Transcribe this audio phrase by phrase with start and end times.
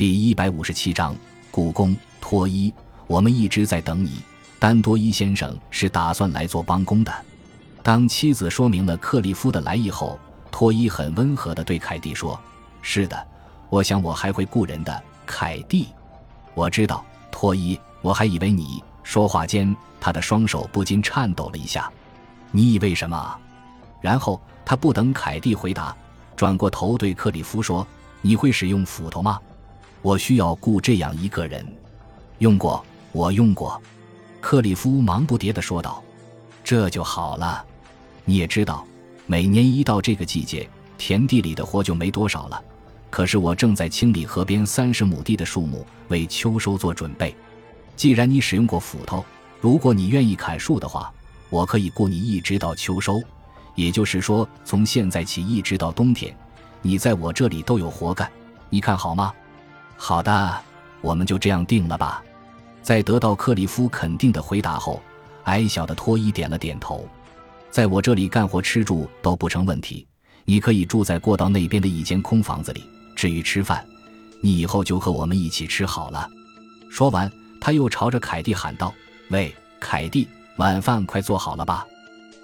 [0.00, 1.14] 第一百五十七章
[1.50, 2.72] 故宫脱衣。
[3.06, 4.12] 我们一直在等你，
[4.58, 7.12] 丹多伊先生是打算来做帮工的。
[7.82, 10.18] 当妻子说明了克利夫的来意后，
[10.50, 12.40] 脱衣很温和地对凯蒂说
[12.80, 13.26] ：“是的，
[13.68, 15.88] 我想我还会雇人的。”凯蒂，
[16.54, 17.04] 我知道。
[17.30, 18.82] 脱衣，我还以为你……
[19.02, 21.92] 说话间，他的双手不禁颤抖了一下。
[22.52, 23.38] 你以为什么？
[24.00, 25.94] 然后他不等凯蒂回答，
[26.36, 27.86] 转过头对克里夫说
[28.22, 29.38] ：“你会使用斧头吗？
[30.02, 31.66] 我需要雇这样一个人。”
[32.38, 32.84] 用过。
[33.12, 33.82] 我用过，
[34.40, 36.00] 克里夫忙不迭地说道
[36.62, 37.66] ：“这就好了。
[38.24, 38.86] 你也知道，
[39.26, 42.62] 每年一到这个季节，田地里的活就没多少了。
[43.10, 47.34] 可是我正在清理河边三十亩地的树木，为秋收做准备。
[47.96, 49.24] 既然你使用过斧头，
[49.60, 51.12] 如果你愿意砍树的话，
[51.48, 53.20] 我可以雇你一直到秋收，
[53.74, 56.32] 也就是说，从现在起一直到冬天，
[56.80, 58.30] 你在我这里都有活干。
[58.68, 59.34] 你看好吗？
[60.02, 60.58] 好的，
[61.02, 62.24] 我们就这样定了吧。”
[62.82, 65.00] 在得到克里夫肯定的回答后，
[65.44, 67.06] 矮小的托伊点了点头。
[67.70, 70.06] 在我这里干活吃住都不成问题，
[70.46, 72.82] 你可以住在过道那边的一间空房子里。
[73.14, 73.84] 至于吃饭，
[74.40, 76.26] 你以后就和我们一起吃好了。
[76.90, 78.92] 说完，他又朝着凯蒂喊道
[79.28, 81.86] ：“喂，凯蒂，晚饭快做好了吧？”“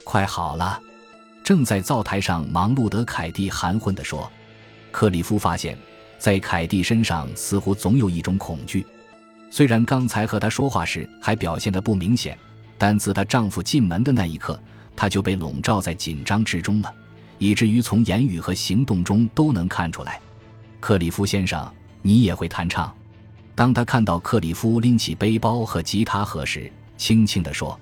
[0.04, 0.78] 快好了。”
[1.42, 4.30] 正在灶台上忙碌的凯蒂含混地说。
[4.92, 5.76] 克里夫发现，
[6.18, 8.84] 在凯蒂身上似乎总有一种恐惧。
[9.50, 12.36] 虽然刚才和她说话时还表现得不明显，
[12.76, 14.60] 但自她丈夫进门的那一刻，
[14.94, 16.92] 她就被笼罩在紧张之中了，
[17.38, 20.20] 以至于从言语和行动中都能看出来。
[20.80, 21.72] 克里夫先生，
[22.02, 22.94] 你也会弹唱？
[23.54, 27.78] 当他看到克里夫拎起背包和吉他盒时，轻轻地说：“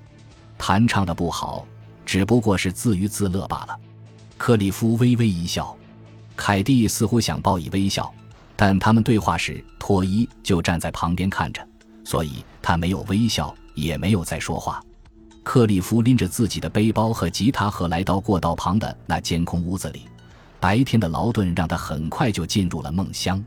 [0.57, 1.67] 弹唱的不好，
[2.07, 3.77] 只不过是自娱自乐罢了。”
[4.39, 5.77] 克里夫微微一笑，
[6.37, 8.15] 凯蒂似乎想报以微笑。
[8.57, 11.67] 但他们对话时，托伊就站在旁边看着，
[12.05, 14.83] 所以他没有微笑，也没有再说话。
[15.43, 20.03] 克利夫拎着自己的背包和吉他盒来到过道旁的那间空屋子里。
[20.59, 23.45] 白天的劳顿让他很快就进入了梦乡。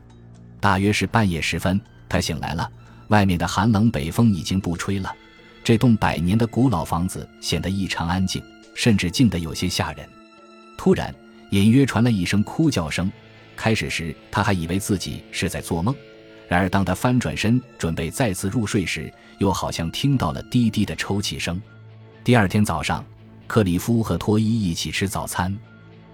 [0.60, 2.70] 大约是半夜时分，他醒来了。
[3.08, 5.12] 外面的寒冷北风已经不吹了。
[5.64, 8.42] 这栋百年的古老房子显得异常安静，
[8.74, 10.08] 甚至静得有些吓人。
[10.76, 11.12] 突然，
[11.50, 13.10] 隐约传来一声哭叫声。
[13.58, 15.92] 开始时，他还以为自己是在做梦，
[16.46, 21.60] 然而当他翻转身准备再次入睡时，又好像听到了低低的抽泣声。
[22.22, 23.04] 第二天早上，
[23.48, 25.54] 克里夫和托伊一起吃早餐。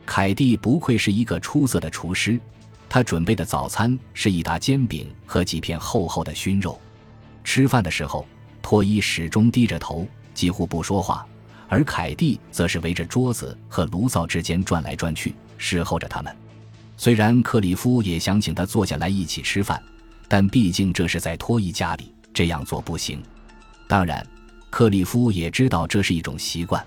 [0.07, 2.41] 凯蒂不愧是一个出色的厨师，
[2.89, 6.81] 他准备的早餐是一打煎饼和几片厚厚的熏肉。
[7.45, 8.27] 吃饭的时候，
[8.63, 11.27] 托伊始终低着头，几乎不说话，
[11.69, 16.35] 而凯蒂则是围着桌子和炉灶之间转来转去，侍候着他们。
[16.97, 19.83] 虽然克里夫也想请他坐下来一起吃饭，
[20.29, 23.23] 但毕竟这是在托伊家里，这样做不行。
[23.89, 24.27] 当然，
[24.71, 26.85] 克里夫也知道这是一种习惯，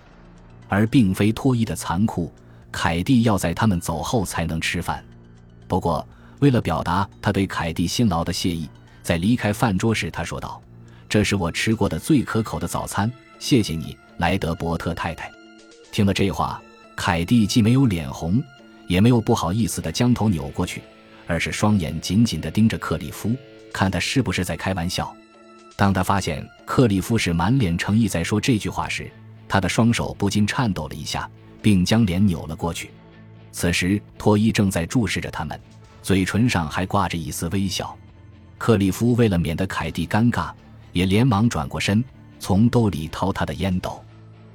[0.67, 2.31] 而并非托伊的残酷。
[2.71, 5.03] 凯蒂要在他们走后才能吃饭。
[5.67, 6.05] 不过，
[6.39, 8.69] 为了表达他对凯蒂辛劳的谢意，
[9.01, 10.61] 在离开饭桌时，他说道
[11.09, 15.31] ：“这是我吃过的最可口的早餐，谢谢你，莱德伯特太太。”
[15.91, 16.61] 听了这话，
[16.95, 18.43] 凯蒂既没有脸红。
[18.87, 20.81] 也没有不好意思的将头扭过去，
[21.27, 23.35] 而是双眼紧紧地盯着克里夫，
[23.71, 25.13] 看他是不是在开玩笑。
[25.75, 29.11] 当他发现克里夫是满脸诚意在说这句话时，
[29.47, 31.29] 他的双手不禁颤抖了一下，
[31.61, 32.89] 并将脸扭了过去。
[33.51, 35.59] 此时，托伊正在注视着他们，
[36.01, 37.95] 嘴唇上还挂着一丝微笑。
[38.57, 40.51] 克里夫为了免得凯蒂尴尬，
[40.93, 42.03] 也连忙转过身，
[42.39, 44.03] 从兜里掏他的烟斗。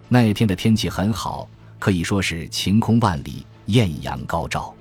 [0.08, 1.48] 那一天的天气很好，
[1.78, 3.46] 可以说是晴空万里。
[3.66, 4.74] 艳阳高照，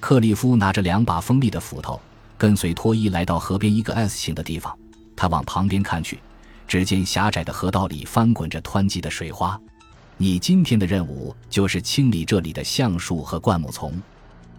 [0.00, 2.00] 克利夫拿着两把锋利的斧头，
[2.36, 4.76] 跟随托伊来到河边一个 S 型的地方。
[5.14, 6.18] 他往旁边看去，
[6.68, 9.58] 只见狭窄的河道里翻滚着湍急的水花。
[10.18, 13.92] 你今天的任务就是清理这里的橡树和灌木丛，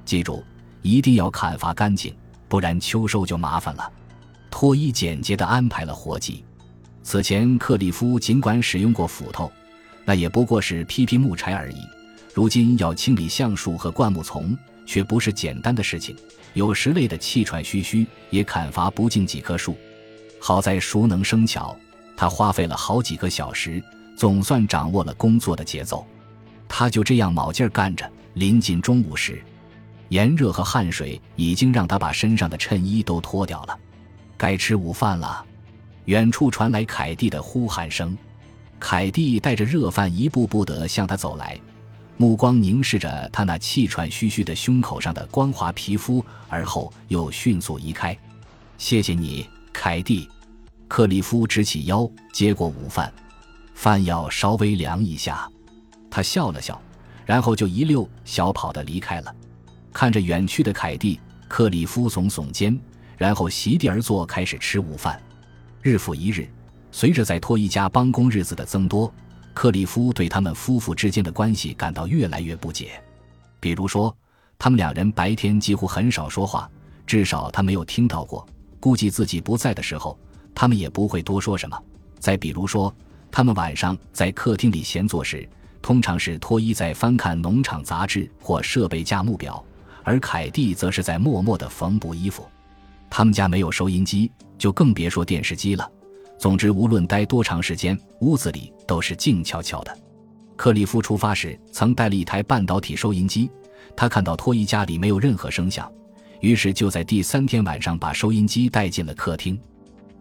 [0.05, 0.43] 记住，
[0.81, 2.15] 一定要砍伐干净，
[2.47, 3.91] 不然秋收就麻烦了。
[4.49, 6.43] 托伊简洁地安排了活计。
[7.03, 9.51] 此前，克利夫尽管使用过斧头，
[10.05, 11.77] 那也不过是劈劈木柴而已。
[12.37, 14.55] 如今要清理橡树和灌木丛，
[14.85, 16.15] 却不是简单的事情，
[16.53, 19.75] 有时累得气喘吁吁，也砍伐不尽几棵树。
[20.39, 21.75] 好在熟能生巧，
[22.15, 23.83] 他花费了好几个小时，
[24.15, 26.05] 总算掌握了工作的节奏。
[26.69, 28.07] 他就这样卯劲儿干着。
[28.35, 29.41] 临近中午时，
[30.09, 33.75] 炎热和汗水已经让他把身上的衬衣都脱掉了。
[34.37, 35.43] 该吃午饭了。
[36.05, 38.15] 远处传来凯蒂的呼喊声，
[38.79, 41.59] 凯蒂带着热饭一步步地向他走来。
[42.19, 48.17] 目光凝视着他那气喘吁吁的胸口上的光滑皮肤，而后又迅速移开。
[48.79, 50.27] 谢谢你，凯蒂。
[50.87, 53.13] 克里夫直起腰，接过午饭，
[53.75, 55.47] 饭要稍微凉一下。
[56.09, 56.81] 他笑了笑，
[57.23, 59.35] 然后就一溜小跑的离开了。
[59.93, 62.79] 看着远去的凯蒂，克里夫耸耸肩，
[63.15, 65.21] 然后席地而坐，开始吃午饭。
[65.83, 66.49] 日复一日，
[66.91, 69.13] 随着在托伊家帮工日子的增多，
[69.57, 72.91] 克里夫对他们夫妇之间的关系感到越来越不解。
[73.59, 74.15] 比如说，
[74.59, 76.69] 他们两人白天几乎很少说话，
[77.07, 78.47] 至少他没有听到过。
[78.79, 80.15] 估计自己不在的时候。
[80.53, 81.75] 他们也不会多说什么。
[82.19, 82.93] 再比如说，
[83.31, 85.49] 他们晚上在客厅里闲坐时，
[85.81, 89.65] 通常是托伊在翻看农场杂志或设备价目表，
[90.03, 92.47] 而凯蒂则是在默默地缝补衣服。
[93.09, 95.91] 他们家没有收音机，就更别说电视机了。
[96.37, 99.95] 总之，无论待多长时间，屋子里都是静悄悄的。
[100.55, 103.51] 克里夫出发时曾带了一台半导体收音机，
[103.95, 105.91] 他看到托伊家里没有任何声响，
[106.39, 109.59] 于是就在第三天晚上把收音机带进了客厅。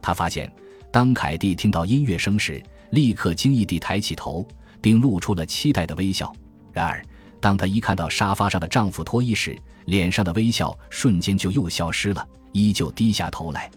[0.03, 0.53] 他发现，
[0.91, 4.47] 当凯蒂听到音乐声时，立刻惊异地抬起头，
[4.81, 6.33] 并露出了期待的微笑。
[6.73, 7.03] 然而，
[7.41, 13.71] 当她一看到沙发上的丈夫脱衣时，脸上的微笑瞬间就又消失了，依旧低下头来，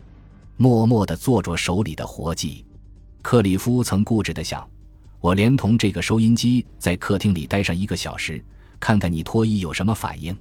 [0.58, 2.66] 默默地做着手里的活计。
[3.22, 4.68] 克里夫曾固执地想
[5.20, 8.44] ：“我连同这个收音机在客厅里待上一个小时，
[8.80, 10.38] 看看你脱衣有什么反应。”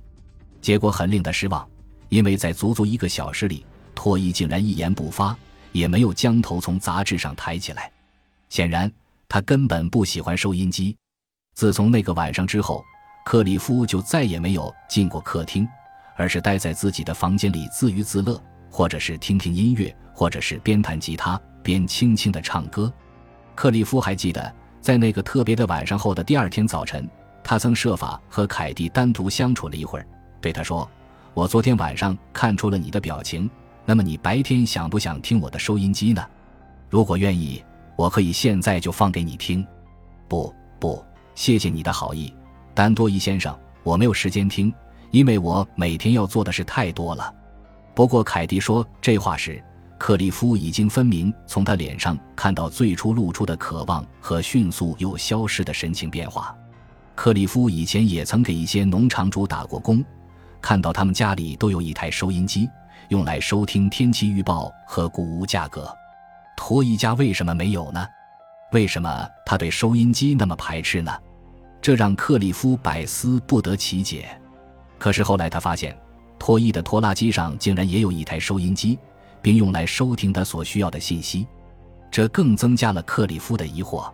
[0.61, 1.69] 结果很令他失望，
[2.09, 3.65] 因为在足足一个小时里，
[3.95, 5.37] 脱衣竟然一言不发。
[5.71, 7.93] 也没有将头从杂志上抬起来，
[8.49, 8.91] 显然
[9.29, 10.97] 他根本不喜欢收音机。
[11.55, 12.83] 自从那个晚上之后，
[13.25, 15.69] 克里夫就再也没有进过客厅，
[16.17, 22.93] 而是待在自己的房间里自娱自乐，或者是听听音乐，或者是边弹吉他边轻轻的唱歌。
[23.55, 27.09] 克里夫还记得，在那个特别的晚上后的第二天早晨，
[27.43, 30.07] 他曾设法和凯蒂单独相处了一会儿，
[30.41, 30.89] 对他说
[31.35, 33.49] ：“我昨天晚上看出了你的表情。”
[33.85, 36.23] 那么你白天想不想听我的收音机呢？
[36.91, 37.65] 如果愿意，
[37.97, 39.67] 我可以现在就放给你听。
[40.29, 41.03] 不不，
[41.35, 42.31] 谢谢你的好意，
[42.75, 44.71] 丹多伊先生，我没有时间听，
[45.11, 47.35] 因为我每天要做的事太多了。
[47.95, 49.65] 不过凯蒂说这话时，
[49.99, 56.57] 克里夫已经分明从他脸上看到最初露出的渴望和迅速又消失的神情变化。
[57.17, 60.03] 克里夫以前也曾给一些农场主打过工，
[60.61, 62.71] 看到他们家里都有一台收音机。
[63.09, 65.91] 用来收听天气预报和谷物价格，
[66.57, 68.07] 托伊家为什么没有呢？
[68.73, 71.11] 为什么他对收音机那么排斥呢？
[71.81, 74.29] 这让克里夫百思不得其解。
[74.99, 75.97] 可是后来他发现，
[76.39, 78.99] 托伊的拖拉机上竟然也有一台收音机，
[79.43, 81.47] 并用来收听他所需要的信息，
[82.11, 84.11] 这更增加了克里夫的疑惑。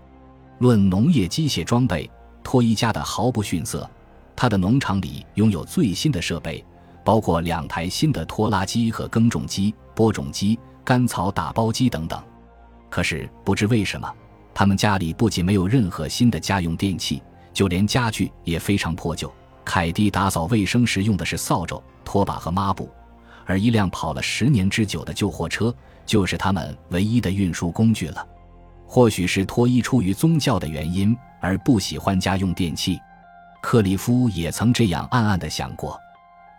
[0.59, 2.11] 论农业机械装备，
[2.43, 3.89] 托伊家的毫不逊色，
[4.37, 6.65] 他的农场里拥有最新的设备。
[7.05, 12.19] 包括两台新的拖拉机和耕种机、播种机、干草打包机等等。
[12.89, 14.11] 可是不知为什么，
[14.55, 17.23] 他们家里不仅没有任何新的家用电器，
[17.53, 19.31] 就连家具也非常破旧。
[19.67, 22.89] 凯蒂打扫卫生时用的是扫帚、拖把和抹布，
[23.47, 25.75] 而一辆跑了十年之久的旧货车
[26.07, 28.27] 就是他们唯一的运输工具了。
[28.87, 32.99] 或许是托伊出于宗教的原因而不喜欢家用电器，
[33.61, 35.99] 克里夫也曾这样暗暗地想过。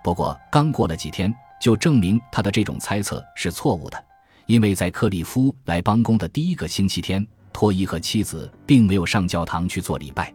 [0.04, 4.04] 不过，刚过了几天，就证明他的这种猜测是错误的，
[4.46, 10.34] 因为在克里夫来帮工的第一个星期天，托伊和妻子并没有上教堂去做礼拜。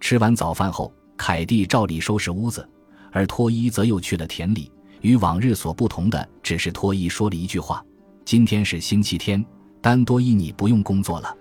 [0.00, 2.66] 吃完早饭后，凯蒂照例收拾屋子，
[3.10, 4.70] 而托伊则又去了田里。
[5.02, 7.84] 与往日所不同的，只是托伊说了一句话
[8.24, 9.44] ：“今天是星期天，
[9.80, 11.36] 丹多伊，你不用工作了。”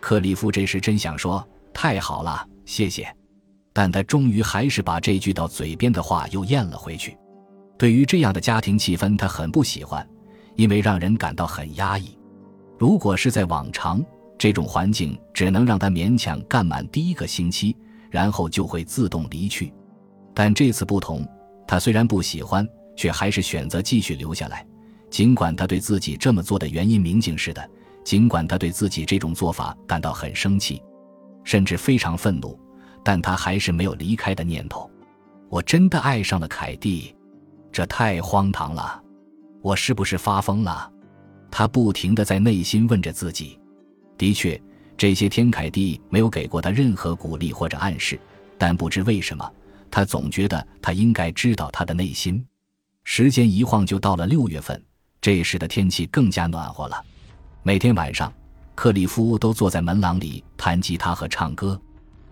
[0.00, 3.12] 克里夫这时真想说：“太好了，谢谢。”
[3.72, 7.16] 但他终于还是把这句到嘴边的话又咽了回去。
[7.76, 10.06] 对于这样的家庭气氛，他很不喜欢，
[10.54, 12.16] 因为让人感到很压抑。
[12.78, 14.02] 如果是在往常，
[14.38, 17.76] 这种环境只能让他勉强干满第一个星期，
[18.10, 19.72] 然后就会自动离去。
[20.32, 21.26] 但这次不同，
[21.66, 22.66] 他虽然不喜欢，
[22.96, 24.66] 却还是选择继续留下来。
[25.10, 27.70] 尽管他对自己这么做的原因明镜似的，
[28.02, 30.82] 尽管他对自己这种做法感到很生气，
[31.44, 32.58] 甚至非常愤怒。
[33.04, 34.90] 但他还是没有离开的念头。
[35.48, 37.14] 我真的爱上了凯蒂，
[37.70, 39.00] 这太荒唐了！
[39.62, 40.90] 我是不是发疯了？
[41.48, 43.60] 他不停地在内心问着自己。
[44.18, 44.60] 的确，
[44.96, 48.18] 这些天凯蒂没有给过他任何鼓励或者暗示，
[48.58, 49.48] 但不知为什么，
[49.88, 52.44] 他总觉得他应该知道他的内心。
[53.08, 54.82] 时间一晃就到了六月份，
[55.20, 57.00] 这时的天气更加暖和了。
[57.62, 58.30] 每天晚上，
[58.74, 61.80] 克里夫都坐在门廊里弹吉他和唱歌。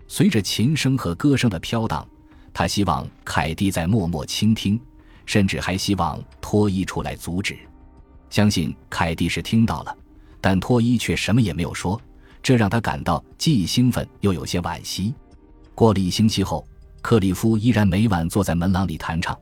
[0.05, 2.05] 随着琴声和歌声的飘荡，
[2.53, 4.77] 他希望凯蒂在默默倾听，
[5.25, 7.57] 甚至还希望托伊出来阻止。
[8.29, 9.97] 相信凯蒂是听到了，
[10.41, 11.99] 但托伊却什么也没有说，
[12.43, 15.15] 这让他感到既兴奋又有些惋惜。
[15.73, 16.67] 过了一星期后，
[17.01, 19.35] 克里夫依然每晚坐在门廊里弹唱。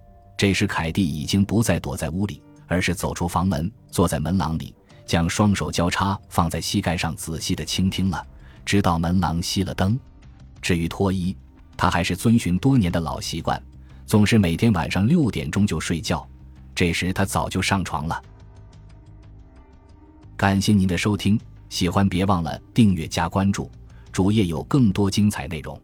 [0.43, 8.27] 这时，凯蒂已经不再躲在屋里，而是走出房门，坐在门廊里，将双手交叉放在膝盖上，仔细地倾听了，
[8.65, 9.97] 直到门廊熄了灯。
[10.62, 11.33] 至于脱衣，
[11.77, 13.57] 他还是遵循多年的老习惯，
[14.05, 16.27] 总是每天晚上六点钟就睡觉。
[16.75, 18.21] 这时他早就上床了。
[20.35, 23.71] 感谢您的收听，喜欢别忘了订阅加关注，
[24.12, 25.81] 主页有更多精彩内容。